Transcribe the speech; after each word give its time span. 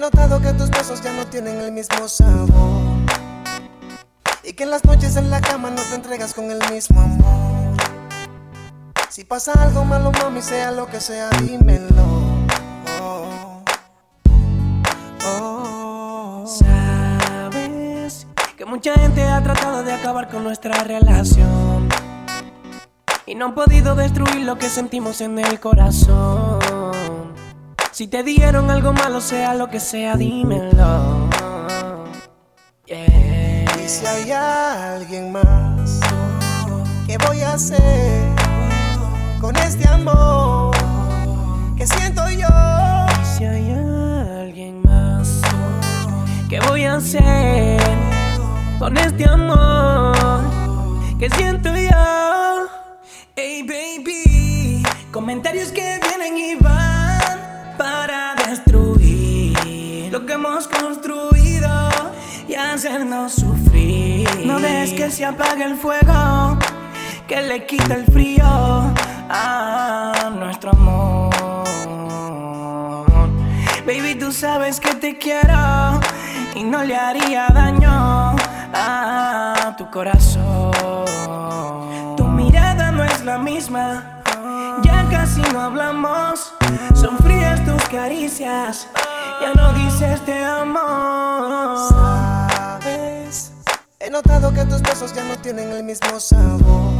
notado 0.00 0.40
que 0.40 0.54
tus 0.54 0.70
besos 0.70 1.02
ya 1.02 1.12
no 1.12 1.26
tienen 1.26 1.60
el 1.60 1.72
mismo 1.72 2.08
sabor. 2.08 2.80
Y 4.42 4.54
que 4.54 4.64
en 4.64 4.70
las 4.70 4.82
noches 4.84 5.14
en 5.16 5.28
la 5.28 5.42
cama 5.42 5.68
no 5.70 5.82
te 5.82 5.94
entregas 5.94 6.32
con 6.32 6.50
el 6.50 6.58
mismo 6.72 7.00
amor. 7.02 7.76
Si 9.10 9.24
pasa 9.24 9.52
algo 9.62 9.84
malo, 9.84 10.10
mami, 10.10 10.40
sea 10.40 10.70
lo 10.70 10.86
que 10.86 11.00
sea, 11.00 11.28
dímelo. 11.42 12.46
Oh, 13.02 13.62
oh. 15.26 16.44
Sabes 16.46 18.26
que 18.56 18.64
mucha 18.64 18.94
gente 18.94 19.22
ha 19.24 19.42
tratado 19.42 19.82
de 19.82 19.92
acabar 19.92 20.30
con 20.30 20.42
nuestra 20.44 20.82
relación. 20.82 21.90
Y 23.26 23.34
no 23.34 23.44
han 23.44 23.54
podido 23.54 23.94
destruir 23.94 24.46
lo 24.46 24.56
que 24.56 24.70
sentimos 24.70 25.20
en 25.20 25.38
el 25.38 25.60
corazón. 25.60 26.59
Si 27.92 28.06
te 28.06 28.22
dieron 28.22 28.70
algo 28.70 28.92
malo, 28.92 29.20
sea 29.20 29.54
lo 29.54 29.68
que 29.68 29.80
sea, 29.80 30.16
dímelo. 30.16 31.28
Y 32.86 33.88
si 33.88 34.06
hay 34.06 34.30
alguien 34.30 35.32
más, 35.32 36.00
¿qué 37.06 37.18
voy 37.26 37.40
a 37.40 37.54
hacer 37.54 38.28
con 39.40 39.56
este 39.56 39.88
amor 39.88 40.74
que 41.76 41.86
siento 41.86 42.22
yo? 42.30 42.48
Y 43.20 43.24
si 43.36 43.44
hay 43.44 43.70
alguien 43.72 44.82
más, 44.82 45.40
¿qué 46.48 46.60
voy 46.60 46.84
a 46.84 46.94
hacer 46.96 47.80
con 48.78 48.96
este 48.96 49.28
amor 49.28 50.42
que 51.18 51.28
siento 51.30 51.74
yo? 51.76 52.68
Hey 53.34 53.62
baby, 53.62 54.82
comentarios 55.12 55.72
que 55.72 55.99
que 60.30 60.34
hemos 60.34 60.68
construido 60.68 61.68
y 62.46 62.54
hacernos 62.54 63.32
sufrir. 63.32 64.28
No 64.46 64.60
dejes 64.60 64.92
que 64.92 65.10
se 65.10 65.24
apague 65.24 65.64
el 65.64 65.74
fuego, 65.74 66.56
que 67.26 67.42
le 67.42 67.66
quita 67.66 67.94
el 67.94 68.04
frío 68.04 68.44
a 68.44 70.30
nuestro 70.38 70.70
amor. 70.70 71.34
Baby, 73.84 74.14
tú 74.20 74.30
sabes 74.30 74.78
que 74.78 74.94
te 74.94 75.18
quiero 75.18 76.00
y 76.54 76.62
no 76.62 76.84
le 76.84 76.94
haría 76.94 77.48
daño 77.52 78.36
a 78.72 79.74
tu 79.76 79.90
corazón. 79.90 81.06
Tu 82.16 82.24
mirada 82.24 82.92
no 82.92 83.02
es 83.02 83.24
la 83.24 83.36
misma 83.36 84.20
ya 84.82 85.06
casi 85.10 85.42
no 85.52 85.60
hablamos, 85.60 86.54
son 86.94 87.18
frías 87.18 87.64
tus 87.64 87.82
caricias. 87.88 88.88
Ya 89.40 89.52
no 89.54 89.72
dices 89.72 90.24
te 90.24 90.44
amo. 90.44 91.88
Sabes, 91.88 93.52
he 93.98 94.10
notado 94.10 94.52
que 94.52 94.64
tus 94.64 94.82
besos 94.82 95.14
ya 95.14 95.24
no 95.24 95.36
tienen 95.38 95.70
el 95.72 95.84
mismo 95.84 96.20
sabor. 96.20 96.92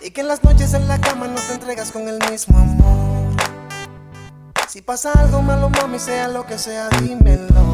Y 0.00 0.10
que 0.10 0.20
en 0.22 0.28
las 0.28 0.42
noches 0.44 0.74
en 0.74 0.88
la 0.88 0.98
cama 1.00 1.28
no 1.28 1.40
te 1.40 1.52
entregas 1.54 1.92
con 1.92 2.08
el 2.08 2.18
mismo 2.30 2.58
amor. 2.58 3.34
Si 4.68 4.82
pasa 4.82 5.12
algo 5.12 5.42
malo, 5.42 5.70
mami, 5.70 5.98
sea 5.98 6.28
lo 6.28 6.46
que 6.46 6.58
sea, 6.58 6.88
dímelo. 7.00 7.68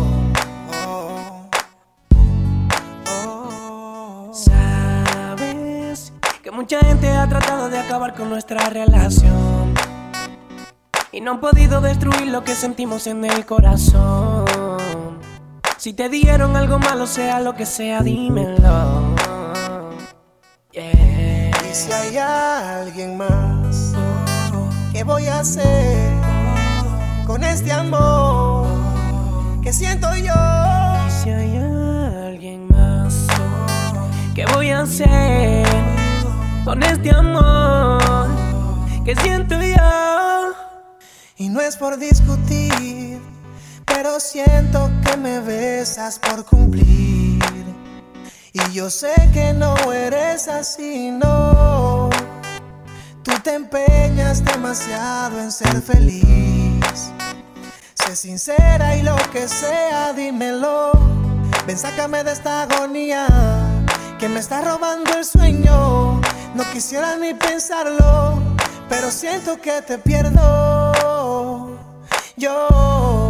Mucha 6.64 6.80
gente 6.80 7.10
ha 7.10 7.28
tratado 7.28 7.68
de 7.68 7.78
acabar 7.78 8.14
con 8.14 8.30
nuestra 8.30 8.70
relación. 8.70 9.53
No 11.24 11.30
han 11.30 11.40
podido 11.40 11.80
destruir 11.80 12.26
lo 12.26 12.44
que 12.44 12.54
sentimos 12.54 13.06
en 13.06 13.24
el 13.24 13.46
corazón. 13.46 14.44
Si 15.78 15.94
te 15.94 16.10
dieron 16.10 16.54
algo 16.54 16.78
malo, 16.78 17.06
sea 17.06 17.40
lo 17.40 17.54
que 17.54 17.64
sea, 17.64 18.02
dímelo. 18.02 19.14
Y 20.70 21.74
si 21.74 21.92
hay 21.92 22.18
alguien 22.18 23.16
más, 23.16 23.94
¿qué 24.92 25.02
voy 25.02 25.26
a 25.26 25.40
hacer 25.40 26.12
con 27.26 27.42
este 27.42 27.72
amor 27.72 28.66
que 29.62 29.72
siento 29.72 30.14
yo? 30.16 30.34
Y 31.08 31.10
si 31.10 31.30
hay 31.30 31.56
alguien 31.56 32.68
más, 32.68 33.26
¿qué 34.34 34.44
voy 34.54 34.72
a 34.72 34.82
hacer? 34.82 35.64
con 36.64 36.82
este 36.82 37.10
amor 37.10 38.28
que 39.04 39.14
siento 39.16 39.54
yo. 39.60 40.13
Y 41.36 41.48
no 41.48 41.60
es 41.60 41.76
por 41.76 41.98
discutir, 41.98 43.20
pero 43.84 44.20
siento 44.20 44.88
que 45.04 45.16
me 45.16 45.40
besas 45.40 46.20
por 46.20 46.44
cumplir. 46.44 47.42
Y 48.52 48.72
yo 48.72 48.88
sé 48.88 49.12
que 49.32 49.52
no 49.52 49.74
eres 49.92 50.46
así, 50.46 51.10
no. 51.10 52.08
Tú 53.24 53.32
te 53.42 53.54
empeñas 53.54 54.44
demasiado 54.44 55.40
en 55.40 55.50
ser 55.50 55.82
feliz. 55.82 57.10
Sé 57.94 58.14
sincera 58.14 58.96
y 58.96 59.02
lo 59.02 59.16
que 59.32 59.48
sea, 59.48 60.12
dímelo. 60.12 60.92
Ven, 61.66 61.76
sácame 61.76 62.22
de 62.22 62.30
esta 62.30 62.62
agonía 62.62 63.26
que 64.20 64.28
me 64.28 64.38
está 64.38 64.60
robando 64.60 65.12
el 65.18 65.24
sueño. 65.24 66.20
No 66.54 66.62
quisiera 66.72 67.16
ni 67.16 67.34
pensarlo, 67.34 68.40
pero 68.88 69.10
siento 69.10 69.60
que 69.60 69.82
te 69.82 69.98
pierdo. 69.98 70.73
Yo 72.36 73.28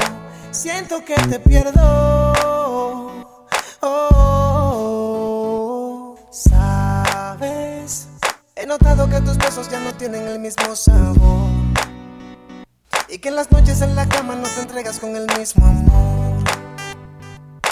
siento 0.51 1.05
que 1.05 1.15
te 1.15 1.39
pierdo. 1.39 2.33
Oh, 3.81 4.97
sabes, 6.31 8.09
he 8.57 8.65
notado 8.67 9.11
que 9.11 9.21
tus 9.21 9.37
besos 9.37 9.69
ya 9.71 9.79
no 9.81 9.93
tienen 9.95 10.27
el 10.27 10.39
mismo 10.39 10.75
sabor. 10.75 11.51
Y 13.11 13.19
que 13.19 13.29
en 13.29 13.37
las 13.37 13.53
noches 13.53 13.83
en 13.83 13.95
la 13.95 14.09
cama 14.09 14.37
no 14.37 14.49
te 14.49 14.63
entregas 14.63 14.99
con 14.99 15.15
el 15.17 15.27
mismo 15.39 15.67
amor. 15.67 16.43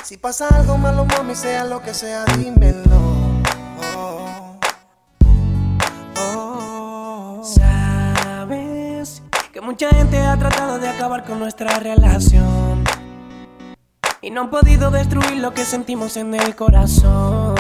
Si 0.04 0.19
pasa 0.19 0.49
algo 0.49 0.76
malo, 0.76 1.06
mami, 1.06 1.34
sea 1.34 1.64
lo 1.64 1.81
que 1.82 1.94
sea, 1.94 2.26
dímelo. 2.37 3.01
Mucha 9.62 9.90
gente 9.90 10.18
ha 10.18 10.36
tratado 10.36 10.80
de 10.80 10.88
acabar 10.88 11.24
con 11.24 11.38
nuestra 11.38 11.78
relación. 11.78 12.82
Y 14.20 14.30
no 14.32 14.40
han 14.40 14.50
podido 14.50 14.90
destruir 14.90 15.36
lo 15.36 15.54
que 15.54 15.64
sentimos 15.64 16.16
en 16.16 16.34
el 16.34 16.56
corazón. 16.56 17.54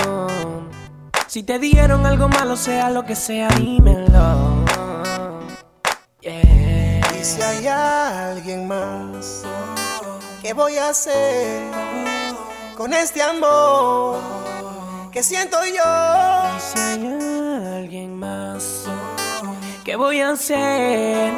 Si 1.28 1.44
te 1.44 1.60
dieron 1.60 2.04
algo 2.04 2.28
malo, 2.28 2.56
sea 2.56 2.90
lo 2.90 3.04
que 3.04 3.14
sea, 3.14 3.48
dímelo. 3.50 4.64
Y 6.22 7.24
si 7.24 7.40
hay 7.40 7.68
alguien 7.68 8.66
más, 8.66 9.44
¿qué 10.42 10.54
voy 10.54 10.78
a 10.78 10.88
hacer 10.88 11.62
con 12.76 12.94
este 12.94 13.22
amor 13.22 14.18
que 15.12 15.22
siento 15.22 15.56
yo? 15.64 16.56
Y 16.56 16.60
si 16.60 16.80
hay 16.80 17.76
alguien 17.76 18.18
más, 18.18 18.86
¿qué 19.84 19.94
voy 19.94 20.20
a 20.20 20.30
hacer? 20.30 21.32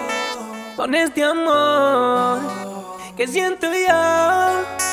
Con 0.76 0.94
este 0.94 1.22
amor 1.22 2.40
que 3.16 3.26
siento 3.28 3.66
yo. 3.72 4.83